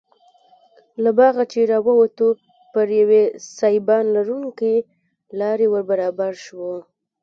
له 1.03 1.11
باغه 1.19 1.43
چې 1.51 1.59
راووتو 1.71 2.27
پر 2.73 2.87
یوې 3.01 3.23
سایبان 3.57 4.03
لرونکې 4.15 4.75
لارې 5.39 5.67
وربرابر 5.69 6.33
شوو. 6.45 6.75